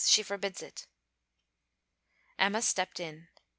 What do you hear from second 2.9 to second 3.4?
in.